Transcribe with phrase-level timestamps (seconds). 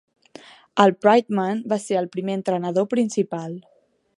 [0.85, 3.53] Al Brightman va ser el primer entrenador principal.